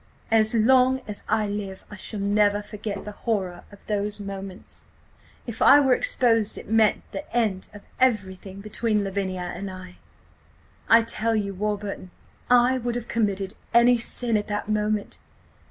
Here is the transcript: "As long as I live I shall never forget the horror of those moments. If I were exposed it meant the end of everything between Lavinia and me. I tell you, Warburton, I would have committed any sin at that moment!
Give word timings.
"As 0.31 0.55
long 0.55 1.01
as 1.07 1.21
I 1.29 1.45
live 1.45 1.85
I 1.91 1.95
shall 1.95 2.19
never 2.21 2.63
forget 2.63 3.05
the 3.05 3.11
horror 3.11 3.65
of 3.71 3.85
those 3.85 4.19
moments. 4.19 4.85
If 5.45 5.61
I 5.61 5.79
were 5.79 5.93
exposed 5.93 6.57
it 6.57 6.67
meant 6.67 7.03
the 7.11 7.31
end 7.31 7.69
of 7.71 7.83
everything 7.99 8.61
between 8.61 9.03
Lavinia 9.03 9.53
and 9.55 9.67
me. 9.67 9.99
I 10.89 11.03
tell 11.03 11.35
you, 11.35 11.53
Warburton, 11.53 12.09
I 12.49 12.79
would 12.79 12.95
have 12.95 13.07
committed 13.07 13.53
any 13.75 13.95
sin 13.95 14.37
at 14.37 14.47
that 14.47 14.67
moment! 14.67 15.19